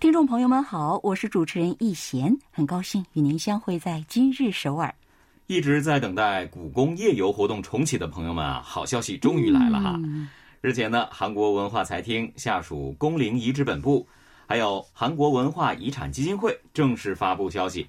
[0.00, 4.94] 听众朋友们好，我是主持人易贤，很高兴与您相会在今日首尔。
[5.46, 10.00] 一直在等待故宫夜游活动重启的朋友们啊，好消息终于来了哈！
[10.60, 14.06] 日前呢，韩国文化财厅下属宫陵遗址本部。
[14.46, 17.86] 还有韩国文化遗产基金会正式发布消息，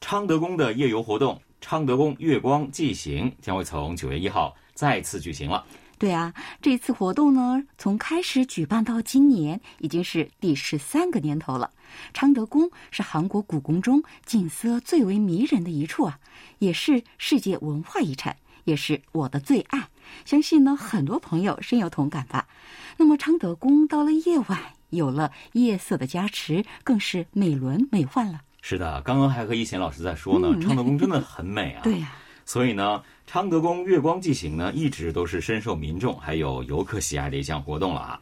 [0.00, 5.64] 昌德宫的夜游活动“昌德宫月光祭行”将会从九月一号再次举行了。
[5.98, 11.70] 对啊，这次活动呢，从开始举办到今年已经是第十三个年头了。
[12.12, 16.18] 昌德宫是韩国古宫中景色最为迷人的一处啊，
[16.58, 19.88] 也是世界文化遗产，也是我的最爱。
[20.24, 22.46] 相信呢，很多朋友深有同感吧。
[22.96, 24.58] 那么，昌德宫到了夜晚。
[24.90, 28.40] 有了夜色的加持，更是美轮美奂了。
[28.62, 31.82] 是的，刚刚还和一贤老师在说呢， 昌德宫真的很美啊。
[31.82, 32.12] 对呀，
[32.46, 38.20] 所以呢，昌德宫月光祭行呢，一直都是深受民众还有游客喜爱的一项活动了啊。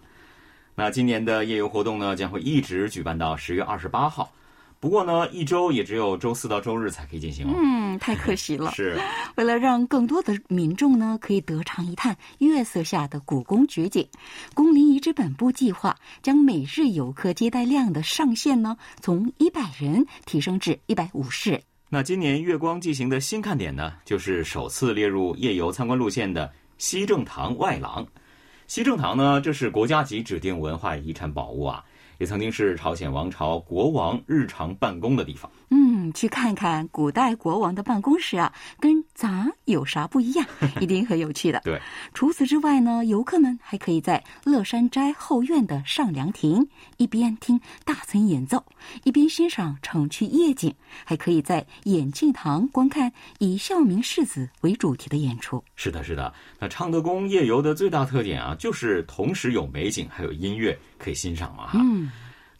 [0.74, 4.32] 那今年的夜游活动呢，将会一直举办到十月二十八号。
[4.80, 7.54] 不过呢，一周也只有周四到周日才可以进行哦。
[7.56, 8.72] 嗯，太可惜了。
[8.76, 8.98] 是，
[9.36, 14.06] 为了让更多的民众呢可以得偿一探月色下的古宫绝景，
[14.54, 21.62] 宫陵遗址本部计划将每日游客接待量的上限呢从一百人提升至一百五十人。
[21.90, 28.04] 那今年月光进行的新看点呢，就是首次列入夜游参观路线的西正堂外廊。
[28.66, 31.84] 西正堂呢，这是国家级指定文化遗产宝物啊。
[32.18, 35.50] 也曾经是朝鲜王朝国王日常办公的地方。
[35.70, 40.46] 嗯，去看看古代国王的办公室啊，跟咱有啥不一样？
[40.80, 41.60] 一定很有趣的。
[41.64, 41.80] 对。
[42.12, 46.68] 除此之外呢，游客们还可以在乐山斋后院的上凉亭，
[46.98, 48.64] 一边听大村演奏，
[49.02, 50.72] 一边欣赏城区夜景，
[51.04, 55.62] 还可以在眼镜堂观看以孝明世子为主题的演出。
[55.74, 56.32] 是的，是的。
[56.60, 61.70] 那昌德宫夜游的最大特点啊，就是同时有美景，还有音乐可以欣赏嘛。
[61.74, 62.12] 嗯。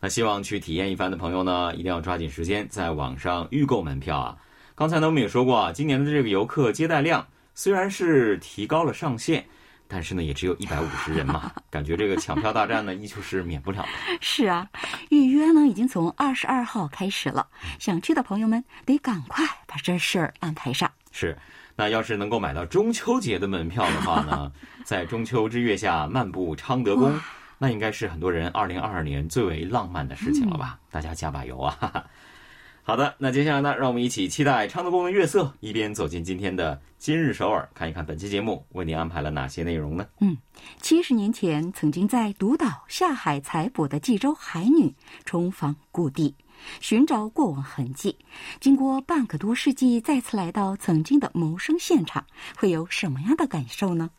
[0.05, 4.37] 那希望去体验一番的朋友呢，一定要抓紧时间在网上预购门票啊！
[4.75, 9.43] 刚才呢我们也说过啊，今年的这个游客接待量虽然是提高了上限，
[9.89, 13.89] 但是呢也只有一百五十人嘛， 感觉这个抢票大战呢依旧是免不了的。
[14.21, 14.69] 是啊，
[15.09, 17.49] 预约呢已经从二十二号开始了，
[17.79, 20.93] 想去的朋友们得赶快把这事儿安排上。
[21.13, 21.35] 是，
[21.77, 24.53] 那要是能够买到中秋节的门票的话呢，
[24.85, 27.19] 在中秋之月下漫步昌德宫。
[27.65, 30.79] 那应该是很多人二零二二年最为浪漫的事情了吧？
[30.91, 32.05] 大家加把油啊！
[32.85, 40.07] 好的，那接下来呢，让我们一起期待昌德宫的月色，一边走进今天的今日首尔，看一看本期节目为您安排了哪些内容呢？
[40.21, 40.37] 嗯，
[40.83, 46.35] 七十年前曾经在独岛下海采捕的济州海女重返故地，
[46.83, 48.15] 寻找过往痕迹。
[48.61, 52.27] 经过半个多世纪，再次来到曾经的谋生现场，
[52.59, 54.11] 会有什么样的感受呢？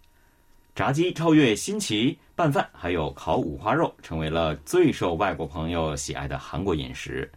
[0.75, 7.31] 炸鸡超越新奇，拌饭还有烤五花肉成为了最受外国朋友喜爱的韩国饮食。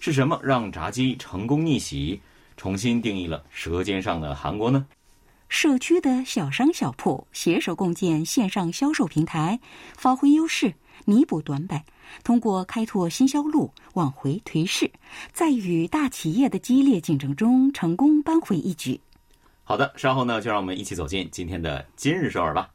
[0.00, 2.20] 是什么让炸鸡成功逆袭，
[2.56, 4.84] 重新定义了舌尖上的韩国呢？
[5.48, 9.60] 社区的小商小铺携手共建线上销售平台，
[9.96, 11.84] 发挥优势，弥补短板，
[12.24, 14.90] 通过开拓新销路挽回颓势，
[15.32, 18.98] 在与大企业的激烈竞争中成功扳回一局。
[19.64, 22.68] 好的，稍后呢，就让我们一起走进今天的今日首尔吧。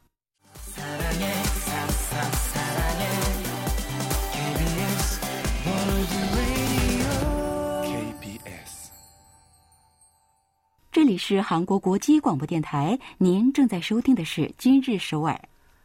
[10.90, 15.38] 这里是韩国国际广播电台，您正在收听的是今日首尔。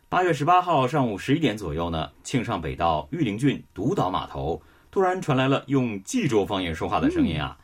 [0.09, 4.59] 八月十八号上午十一点左右呢，庆尚北道玉林郡独岛码头
[4.89, 7.57] 突然传来了用济州方言说话的声音啊。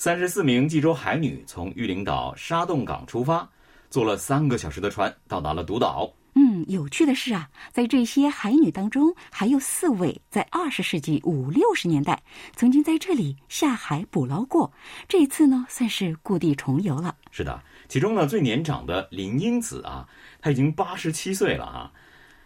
[0.00, 3.46] 三十四名济州海女从玉林岛沙洞港出发，
[3.90, 6.08] 坐了三个小时的船，到达了独岛。
[6.36, 12.22] 嗯，有趣的是啊，在这些海女当中，还有四位在二十世纪五六十年代
[12.54, 14.72] 曾经在这里下海捕捞过。
[15.08, 17.16] 这次呢，算是故地重游了。
[17.32, 20.08] 是的，其中呢最年长的林英子啊，
[20.40, 21.92] 她已经八十七岁了啊。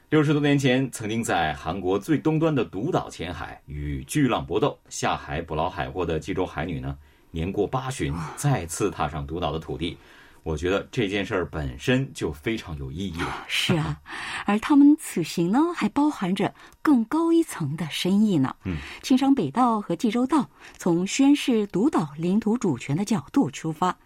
[0.09, 6.97] 六十多年前，曾经在韩国最东端的独岛前海与巨浪搏斗，下海捕捞海货的济州海女呢。
[7.33, 9.97] 年过八旬，再次踏上独岛的土地，
[10.43, 13.45] 我觉得这件事儿本身就非常有意义了。
[13.49, 13.99] 是啊，
[14.45, 18.55] 而他们此行呢，还包含着更高一层的深意呢。
[18.65, 20.47] 嗯，青山北道和济州道
[20.77, 23.97] 从宣示独岛领土主权的角度出发，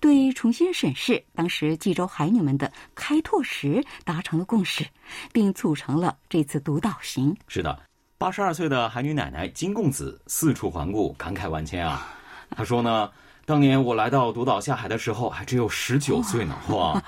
[0.00, 4.86] 对重新审视当时济州海女们的开拓时达成了共识，
[5.32, 7.36] 并促成了这次独岛行。
[7.46, 7.78] 是的，
[8.16, 12.16] 八十二岁的海女奶奶金贡子四处环顾，感慨万千啊。
[12.56, 13.10] 她说呢。
[13.46, 16.54] 当年我来到独岛下海的时候，还只有十九岁呢。
[16.68, 17.02] 哇，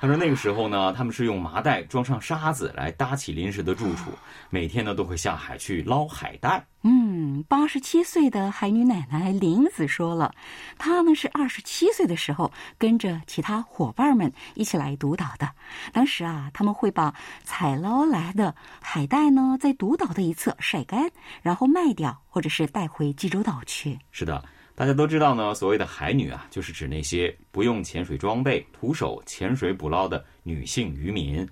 [0.00, 4.12] 他说那个时候呢，他们是用麻袋装上沙子来搭起临时的住处，
[4.50, 6.64] 每天呢都会下海去捞海带。
[6.82, 10.32] 嗯，八十七岁的海女奶奶林子说了，
[10.78, 15.50] 她呢是二十七岁的时候跟着其他伙伴们一起来独岛的。
[15.92, 17.12] 当时啊，他们会把
[17.42, 21.10] 采捞来的海带呢在独岛的一侧晒干，
[21.42, 23.98] 然后卖掉，或者是带回济州岛去。
[24.12, 24.44] 是的。
[24.74, 31.46] 大家都知道呢，所谓的海女啊，就是指那些不用潜水装备、徒手潜水捕捞的女性渔民。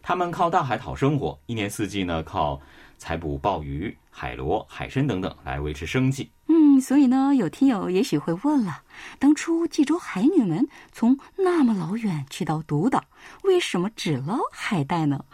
[0.00, 2.60] 她们靠大海讨生活，一年四季呢靠
[2.96, 6.30] 采捕鲍鱼、海螺、海参等等来维持生计。
[6.46, 8.82] 嗯，所以呢，有听友也许会问了：
[9.18, 13.02] 当初济州海女们从那么老远去到独岛，
[13.42, 15.24] 为什么只捞海带呢？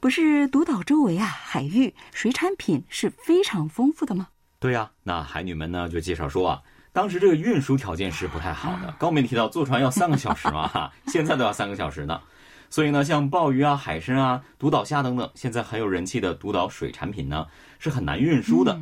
[0.00, 4.28] 不是独岛周围啊，海域水产品是非常丰富的吗？
[4.60, 6.60] 对呀，那海女们呢就介绍说啊，
[6.92, 8.92] 当时这个运输条件是不太好的。
[8.98, 12.20] 刚没提到坐船要三个小时嘛，哈， 现在都要三个小时呢。
[12.68, 17.46] 所以呢，像鲍鱼啊、海参啊、独岛虾等等，现在很有人气的独岛水产品呢，
[17.78, 18.78] 是很难运输的。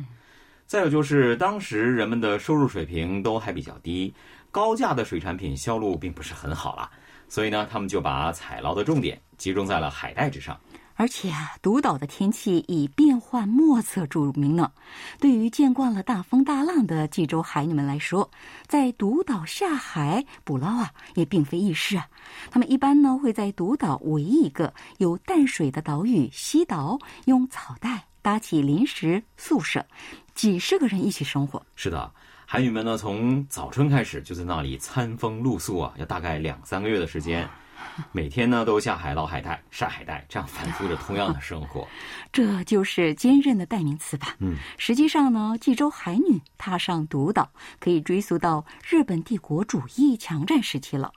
[0.65, 4.13] 再有就是当时人们的收入水平都还比较低，
[4.51, 6.89] 高价的水产品销路并不是很好了。
[7.29, 10.59] 所以呢，他们就把采捞的重点集中在了海带之上。
[10.99, 14.71] 而且啊，独岛的天气以变幻莫测著名呢。
[15.19, 18.29] 对于见惯了大风大浪的济州海女们来说，
[18.65, 22.07] 在独岛下海捕捞啊，也并非易事啊。
[22.49, 29.85] 他们一般呢会在独岛唯一一个有淡水的岛屿西岛，用草袋搭起临时宿舍，
[30.33, 31.63] 几十个人一起生活。
[31.75, 32.11] 是的，
[32.43, 37.47] 海女们呢从早春开始就在那里餐风露宿啊，要大概两三个月的时间。
[38.11, 41.87] 每天呢都下海捞海带、晒海带，这样反复着同样的生活，
[42.31, 44.35] 这就是坚韧的代名词吧。
[44.39, 51.11] 嗯，实际上呢，济州海女踏上独岛，可以追溯到日本帝国主义强占时期了。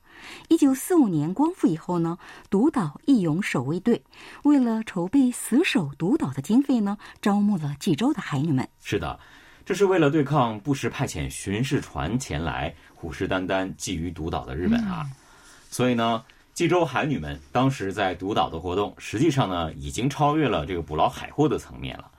[0.48, 2.18] 一九四五年光复以后呢，
[2.50, 4.02] 独岛义勇守卫队
[4.42, 8.68] 为了筹备死守独岛的经费呢，招募了济州的海女们。
[8.82, 9.18] 是的，
[9.64, 15.06] 这是为了对抗不时派遣巡视船前来虎视眈眈觊觎独岛的日本啊，
[15.70, 16.22] 所以呢。
[16.60, 22.10] 济州海女们当时在独岛的活动，实际上呢，已经超越了这个捕捞海货的层面了，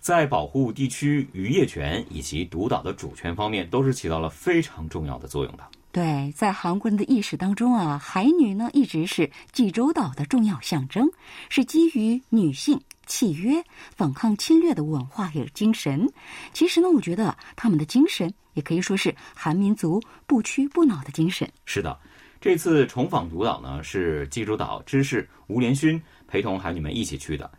[0.00, 5.62] 在保护地区渔业权以及独岛的主权方面，都是起到了非常重要的作用的。
[5.92, 11.08] 对，在韩国人的意识当中啊，海女呢一直是济州岛的重要象征，
[11.48, 13.62] 是基于女性契约、
[13.94, 16.10] 反抗侵略的文化与精神。
[16.52, 21.48] 其实呢，我觉得他们的精神也可以说是韩民族不屈不挠的精神。
[21.64, 21.96] 是的。
[22.44, 25.98] 这次重访独岛呢，是济州岛知事吴连勋
[26.28, 27.50] 陪同海女们一起去的。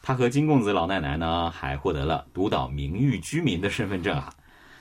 [0.00, 4.32] 他和金贡子老奶奶呢，还获得了独岛名誉居民的身份证啊。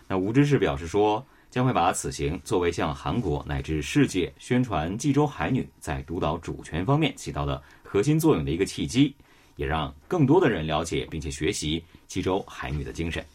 [0.08, 9.12] 那吴知事表示说，将会把此行作为向韩国乃至世界宣传济州海女在独岛主权方面起到的核心作用的一个契机，
[9.56, 13.26] 也让更多的人了解并且学习济州海女的精神。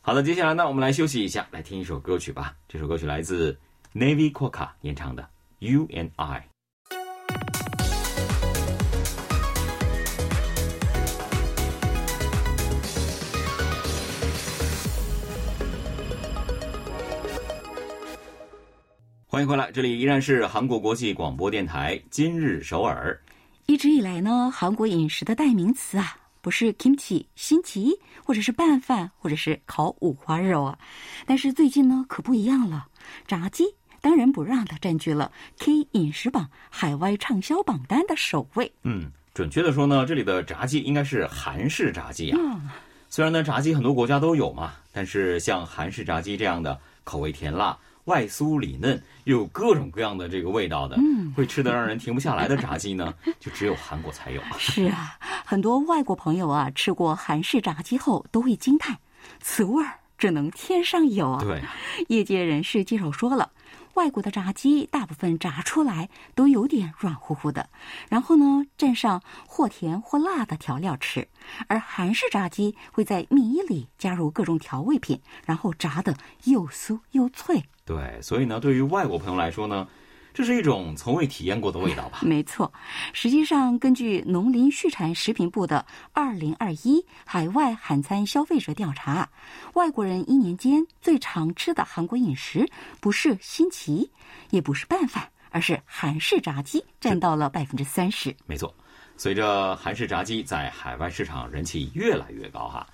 [0.00, 2.54] 好的，接下来呢，我们来休息一下，来听一首歌曲吧。
[2.68, 3.58] 这首歌曲来自。
[3.96, 5.22] Navy Quokka 演唱的
[5.60, 6.48] 《You and I》。
[19.28, 23.16] 欢迎回来，这里依然是韩国国际广播电台今日首尔。
[23.66, 27.92] 一直以来呢，韩国饮食的代名词啊，不是 kimchi 新奇，
[28.24, 30.76] 或者是拌饭，或者是烤五花肉啊。
[31.26, 32.88] 但是最近呢，可不一样了，
[33.28, 33.76] 炸鸡。
[34.04, 38.70] 当仁不让的占据了 K 饮食榜海外畅销榜单的首位。
[38.82, 42.38] 嗯，准确的说呢，这里的炸鸡应该是韩式炸鸡啊。
[43.08, 54.42] 虽然呢，炸鸡很多国家都有嘛，但是像韩式炸鸡这样的口味甜辣、外酥里嫩又有各种各样的这个味道的，嗯会吃的让人停不下来的炸鸡呢，就只有韩国才有。
[54.58, 58.98] 是啊，很多外国朋友啊，吃过韩式炸鸡后都会惊叹，
[59.40, 61.40] 此味儿只能天上有啊。
[61.42, 61.62] 对，
[62.08, 63.50] 业界人士介绍说了。
[63.94, 67.68] 外国的炸鸡大部分炸出来都有点软乎乎的，
[68.08, 71.28] 然后呢蘸上或甜或辣的调料吃，
[71.68, 77.64] 而韩式炸鸡会在米里加入各种调味品，然后炸的又酥又脆。
[77.84, 79.86] 对，所以呢，对于外国朋友来说呢，
[80.34, 82.18] 这是一种从未体验过的味道吧？
[82.22, 82.72] 没错，
[83.12, 89.30] 实际上，根据农林畜产食品部的二零二一海外韩餐消费者调查，
[89.74, 92.68] 外国人一年间最常吃的韩国饮食
[93.00, 94.10] 不是新奇，
[94.50, 98.34] 也不是拌饭，而是韩式炸鸡，占到了百分之三十。
[98.44, 98.74] 没错，
[99.16, 102.84] 随着韩式炸鸡在海外市场人气越来越高，哈，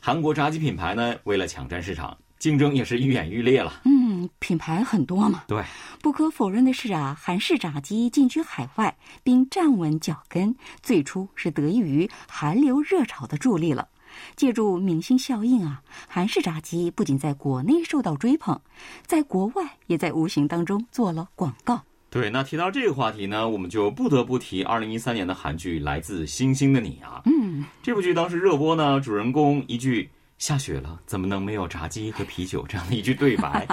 [0.00, 2.18] 韩国炸鸡品牌呢，为了抢占市场。
[2.40, 3.82] 竞争也是愈演愈烈了。
[3.84, 5.44] 嗯，品牌很多嘛。
[5.46, 5.62] 对，
[6.00, 13.86] 不可否认的是啊，韩式炸鸡进军海外并站稳脚跟，最初是得益于韩流热潮的助力了。
[14.34, 18.58] 借助明星效应啊，韩式炸鸡不仅在国内受到追捧，
[19.06, 21.82] 在国外也在无形当中做了广告。
[22.08, 27.20] 对，那提到这个话题呢，我们就不得不提二零一三年的韩剧《来自星星的你》啊。
[27.26, 30.10] 嗯，这部剧当时热播呢，主人公一句。
[30.40, 32.64] 下雪了，怎么能没有炸鸡和啤酒？
[32.66, 33.66] 这样的一句对白，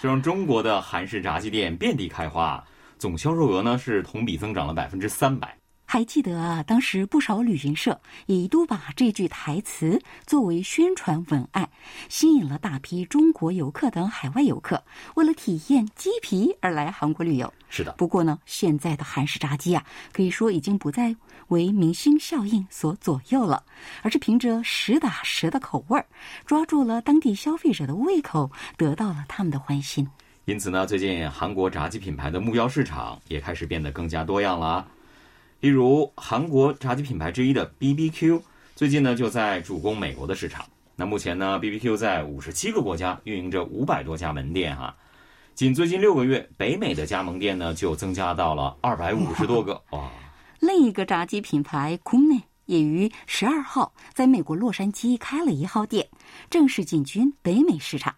[0.00, 2.62] 就让中国的韩式炸鸡店遍地开花，
[2.96, 5.58] 总销售额呢是同比增长了百分之三百。
[5.92, 11.68] 还记得啊，当时不少旅行社也一度把这句台词作为宣传文案，
[12.08, 14.82] 吸引了大批中国游客等海外游客，
[15.16, 17.52] 为了体验鸡皮而来韩国旅游。
[17.68, 19.84] 是的，不过呢，现在的韩式炸鸡啊，
[20.14, 21.14] 可以说已经不再
[21.48, 23.62] 为明星效应所左右了，
[24.00, 26.06] 而是凭着实打实的口味儿，
[26.46, 30.08] 抓住了当地消费者的胃口，得到了他们的欢心。
[30.46, 34.88] 因此呢，最近韩国炸鸡品牌的目标市场也开始变得更加多样了。
[35.62, 38.42] 例如，韩国炸鸡品牌之一的 BBQ，
[38.74, 40.64] 最近呢就在主攻美国的市场。
[40.96, 44.92] 那目前呢，BBQ 在五十七个国家运营着五百多家门店哈。
[45.54, 50.10] 仅最近六个月，北美的加盟店呢就增加到了二百五十多个哇。
[50.58, 56.08] 另一个炸鸡品牌 k u n e 也于十二号在美国洛杉矶开了一号店，
[56.50, 58.12] 正式进军北美市场。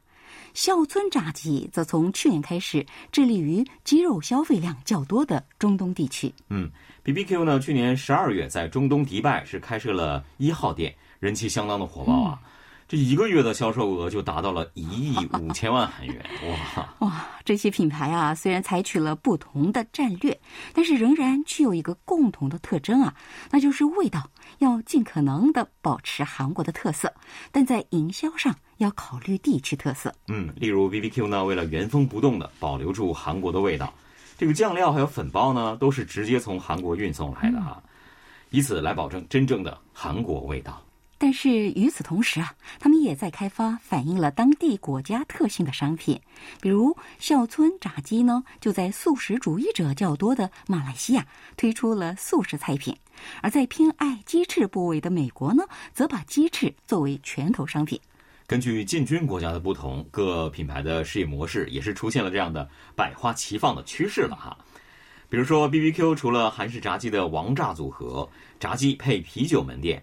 [0.54, 6.32] 孝村炸鸡则从去年开始致力于鸡肉消费量较多的中东地区。
[6.48, 6.70] 嗯
[7.04, 12.40] ，BBQ 呢，去年十二月在中东迪拜是开设了一号店，人气相当的火爆啊。
[12.86, 16.22] 这一个月的销售额就达到了一亿五千万韩元，
[16.76, 17.26] 哇哇！
[17.42, 20.38] 这些品牌啊，虽然采取了不同的战略，
[20.74, 23.14] 但是仍然具有一个共同的特征啊，
[23.50, 27.12] 那就是味道要尽可能的保持韩国的特色，
[27.50, 30.14] 但在营销上要考虑地区特色。
[30.28, 33.92] 嗯，例如 BBQ 呢，为了原封不动的保留住韩国的味道，
[34.36, 37.82] 这个酱料还有粉包呢，都是直接从韩国运送来的啊，
[38.50, 40.80] 以此来保证真正的韩国味道。
[41.16, 46.20] 但是与此同时啊，他们也在开发反映了当地国家特性的商品，
[46.60, 51.26] 比如孝村炸鸡呢，就在素食主义者较多的马来西亚
[51.56, 52.94] 推出了素食菜品；
[53.40, 55.64] 而在偏爱鸡翅部位的美国呢，
[55.94, 57.98] 则把鸡翅作为拳头商品。
[58.46, 64.56] 根据进军国家的不同，各品牌的事业模式也是出现了这样的百花齐放的趋势了哈。
[65.30, 68.28] 比如说 BBQ 除了韩式炸鸡的王炸组合，
[68.60, 70.02] 炸鸡配啤酒门店。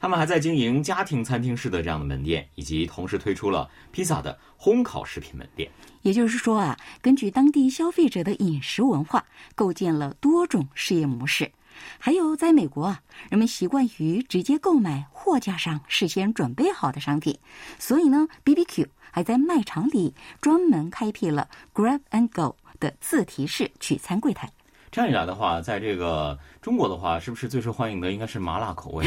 [0.00, 5.68] 他们还在经营家庭餐厅式的这样的门店，以及同时推出了披萨的烘烤食品门店。
[6.02, 9.24] 也就是说啊，根据当地消费者的饮食文化，
[9.56, 11.50] 构建了多种事业模式。
[11.98, 17.38] 还有，在美国啊，人们习惯于直接购买货架上事先准备好的商品，
[17.78, 24.50] 所以呢，BBQ 还在卖场里专门开辟了 Grab and Go 的自提式取餐柜台。
[24.90, 29.04] 这样一来的话，在这个中国的话，是不是最受欢迎的应该是麻辣口味？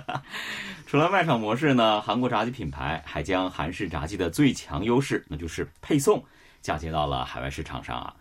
[0.86, 6.24] 除了卖场模式呢，韩国炸鸡品牌还将韩式炸鸡的最强优势，那就是配送，
[6.62, 8.14] 嫁接到了海外市场上啊。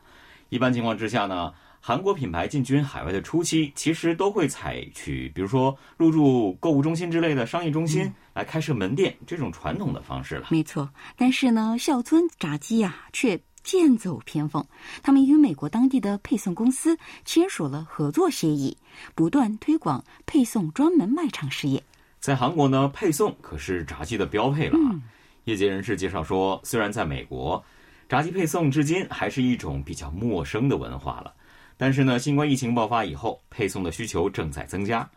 [0.49, 1.53] 一般情况之下呢，
[1.85, 10.47] 韩国品牌进军海外的初期，其实都会采取，比如说入驻购物中心之类的商业中心来开设门店这种传统的方式了。
[10.49, 13.37] 没错，但是呢，孝村炸鸡呀，却。
[13.63, 14.61] 剑走偏锋，
[15.01, 18.75] 他们与美国当地的配送公司签署了合作协议，
[19.15, 21.81] 不断推广配送专门卖场事业。
[22.19, 24.99] 在韩国呢，配送可是炸鸡的标配了啊！
[25.45, 27.63] 业界人士介绍说，虽然在美国，
[28.09, 31.33] 炸鸡配送至今还是一种比较陌生的文化了，
[31.77, 35.09] 但是呢，新冠疫情爆发以后，配送的需求正在增加。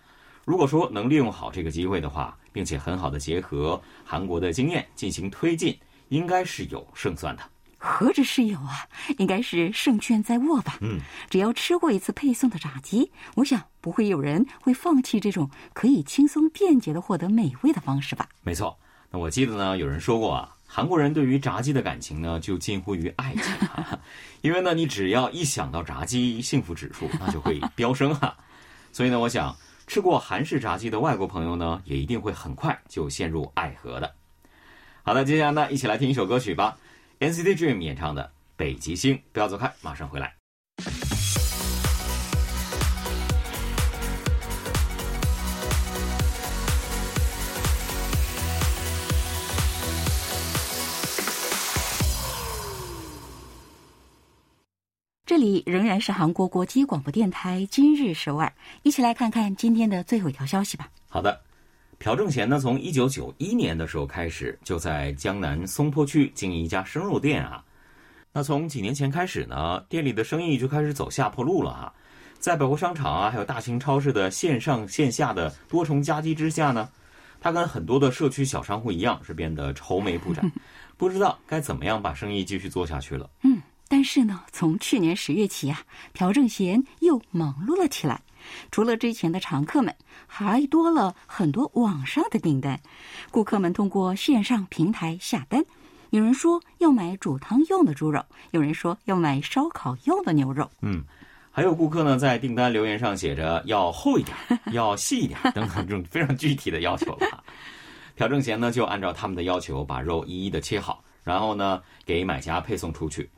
[0.45, 5.77] 如果说能利用好这个机会的话，并且很好的结合韩国的经验进行推进，
[6.09, 7.43] 应该是有胜算的。
[7.79, 10.79] 何止是有啊，应该是胜券在握吧。
[10.81, 10.99] 嗯，
[11.29, 18.29] 只要吃过一次配送的炸鸡，我想不会有人会放弃这种可以轻松便捷的获得美味的方式吧。
[18.43, 18.77] 没错，
[19.11, 23.44] 那我记得呢，有人说过啊，韩国人对于炸鸡的感情呢，就近乎于爱情，
[24.42, 28.37] 因为呢，你只要一想到炸鸡，幸福指数那就会飙升哈。
[28.92, 29.56] 所以呢，我想
[29.87, 34.14] 吃过韩式炸鸡的外国朋友呢，也一定会很快就陷入爱河的。
[35.02, 36.76] 好的，接下来呢，一起来听一首歌曲吧。
[37.20, 38.25] NCT Dream 演唱的
[38.56, 40.35] 《北极星》，不要走开，马上回来。
[55.37, 58.50] 这里仍然是韩国国际广播电台今日首尔，
[58.85, 60.88] 一起来看看今天的最后一条消息吧。
[61.11, 61.38] 好的，
[61.99, 67.62] 朴正贤呢，从一九九一年的时候开始，就在江南松坡区经营一家生肉店啊。
[68.33, 71.93] 那从几年前开始呢，店里的生意就开始走下坡路了啊。
[72.38, 76.88] 在百货商场啊，还有大型超市的线上线下的多重夹击之下呢，
[77.43, 80.50] 他跟很多的社区小商户一样，是变得愁眉不展，
[80.97, 83.28] 不知道该怎么样把生意继续做下去了。
[83.43, 88.21] 嗯，但是呢，从去年十月起啊，朴正贤又忙碌了起来。
[88.71, 89.95] 除了之前的常客们，
[90.26, 92.81] 还多了很多网上的订单。
[93.31, 95.64] 顾客们通过线上平台下单，
[96.11, 100.71] 有人说要买煮汤用的猪肉，有人说要买烧烤用的牛肉。
[100.81, 101.05] 嗯。
[101.50, 104.37] 还有顾客呢，在订单留言上写着要厚一点、
[104.73, 107.19] 要细一点等等这种非常具体的要求。
[108.14, 113.31] 朴正贤呢，就按照他们的要求，把肉一一的切好，然后呢，给买家配送出去。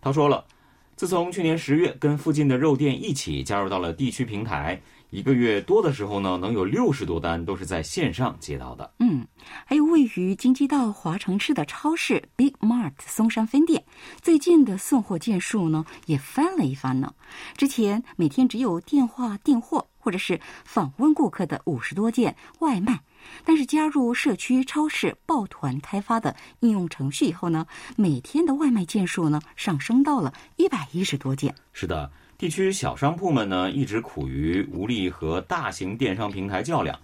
[0.00, 0.44] 他说了，
[0.96, 4.80] 自从去年十月跟附近的肉店一起加入到了地区平台。
[5.10, 8.92] 一个月多的时候呢，能有六十多单都是在线上接到的。
[8.98, 9.26] 嗯，
[9.64, 13.82] 还有位于京畿道华城市的超市 Big Mart 松山分店，
[14.20, 17.14] 最近的送货件数呢也翻了一番呢。
[17.56, 23.00] 之前每天只有电话订货或者是访问顾客的五十多件外卖，
[23.44, 27.66] 但是加入社区超市抱团开发的应用程序以后呢，
[27.96, 31.54] 每天的外卖件数呢上升到了一百一十多件。
[31.72, 32.10] 是的。
[32.38, 36.96] 地区小商铺们呢，一直苦于无力和大型电商平台较量，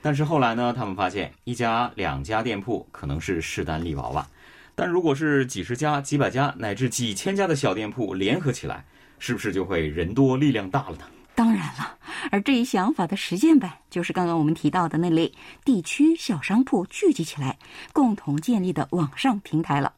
[0.00, 4.28] 但是后来呢，他们发现一家两家店铺可能是势单力薄吧，
[4.76, 8.84] 但如果是几十家、几百家乃至几千家的小店铺联合起来，
[9.18, 11.04] 是不是就会人多力量大了呢？
[11.34, 11.95] 当然了，
[12.30, 15.32] 而这一想法的实践版，就是刚刚我们提到的那类
[15.64, 17.58] 地区小商铺聚集起来，
[17.92, 19.92] 共同建立的网上平台了。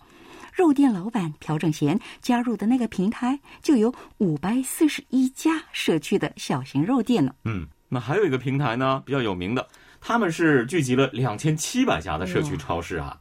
[0.52, 7.32] 肉店老板朴正贤加入的那个平台就有五百四十一家社区的小型肉店呢。
[7.44, 9.68] 嗯，那还有一个平台呢，比较有名的，
[10.00, 13.16] 他们是聚集了两千七百家的社区超市啊。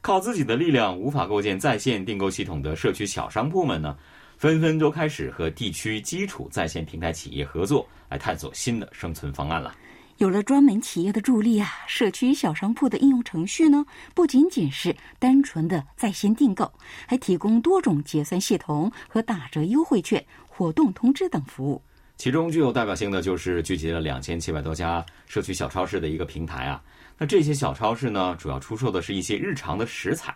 [0.00, 3.96] 靠自己的力量无法构建在线订购系统的社区小商铺们呢，
[4.40, 9.76] 纷纷都开始和地区基础在线平台企业合作，来探索新的生存方案了。
[10.16, 16.72] 有了专门企业的助力啊，社区小商铺的应用程序呢，不仅仅是单纯的在线订购，
[17.06, 21.82] 还提供多种结算系统和打折优惠券、活动通知等服务。
[22.16, 26.82] 其中具有代表性的就是聚集了两千七百多家社区小超市的一个平台啊。
[27.18, 30.34] 那这些小超市呢，主要出售的是一些日常的食材，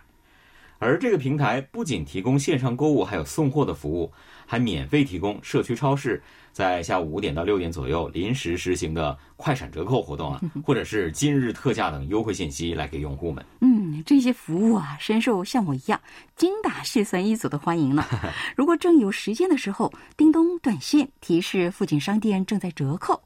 [0.85, 4.13] 而这个平台不仅提供线上购物，还有送货的服务，
[4.45, 6.21] 还免费提供社区超市。
[6.51, 13.45] 在下午五点到六点左右临时实行的快闪折扣活动啊， 或者是今日特价等优惠信息来给用户们。
[13.59, 15.99] 嗯，这些服务啊，深受像我一样
[16.37, 18.05] 精打细算一族的欢迎呢。
[18.55, 23.21] 如果正有时间的时候，叮咚短信提示附近商店正在折扣，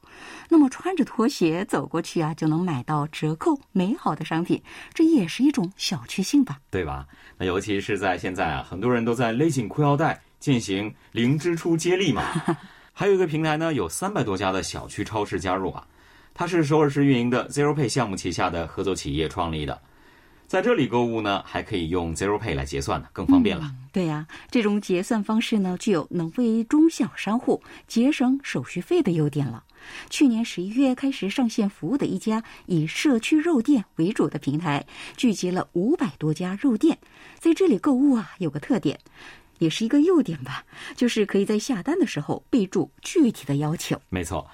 [0.48, 4.60] 那么穿着拖鞋走过去啊，就能买到折扣美好的商品，
[4.92, 6.58] 这也是一种小确幸吧？
[6.68, 7.06] 对吧？
[7.38, 12.24] 那尤其是在现在啊，很多人都在勒紧裤腰带进行零支出接力嘛。
[12.92, 15.86] 还有一个平台呢，有三百多家的小区超市加入啊，
[16.34, 19.80] 它是首尔市运营的 Zero Pay 项目旗下的合作企业创立的，
[20.46, 23.72] 在这里购物呢，还可以用 Zero Pay 来结算呢，更方便了。
[23.92, 29.64] 对呀，这种结算方式呢，具有能为中小商户节省手续费的优点了。
[30.10, 34.84] 去年十一月开始上线服务的一家以社区肉店为主的平台，
[35.16, 36.98] 聚集了五百多家肉店，
[37.38, 39.00] 在这里购物啊，有个特点。
[39.60, 40.64] 也是一个优点吧，
[40.96, 43.96] 就是可以在下单的时候备注具体的要求。
[44.08, 44.44] 没错，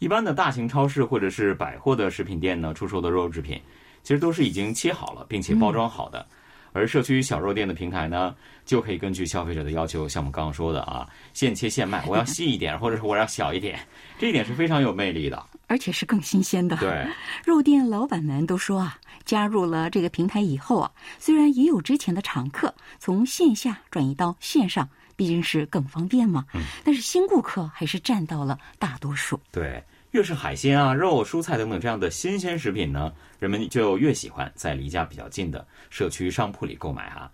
[0.00, 3.60] 一般的大型超市或者是百货的食品店呢，出售的肉制品，
[4.02, 6.26] 其实都是已经切好了并且包装好的。
[6.72, 13.78] 而社区小肉店的平台呢，就可以根据消费者的要求，像我们刚刚说的啊，现切现卖，我要细一点，或者是我要小一点，
[14.18, 16.76] 这一点是非常有魅力的，而且是更新鲜的。
[16.78, 17.06] 对，
[17.44, 29.40] 肉店老板们都说啊，加入了这个平台以后啊，虽然也有之前的常客从线下转移到线上，毕竟是更方便嘛，嗯，但是新顾客还是占到了大多数。
[29.50, 29.82] 对。
[30.10, 37.28] 越是海鲜啊、肉、蔬菜等等这样的新鲜食品呢，人们就越喜欢在离家比较近的社区商铺里购买啊。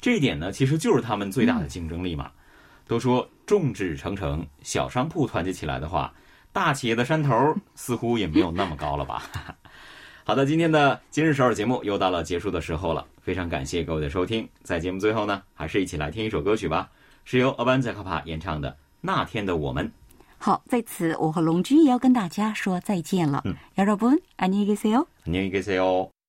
[0.00, 2.30] 这一点呢，其实就是他们最大的竞争力嘛。
[2.86, 6.14] 都说众志成城，小商铺团结起来的话，
[6.52, 7.34] 大企业的山头
[7.74, 9.24] 似乎也没有那么高了吧？
[10.23, 14.49] 好的，今天的今日首尔节目又到了结束的时候了，非常感谢各位的收听。
[14.63, 16.89] 在节目最后呢，还是一起来听一首歌曲吧，
[17.25, 19.85] 是由阿班在卡帕演唱的《那天的我们》。
[20.37, 23.43] 好，在此我和龙君也要跟大家说再见了。
[23.45, 25.05] 嗯，여러분안녕히계세 요。
[25.25, 26.15] 안녕히계세 요。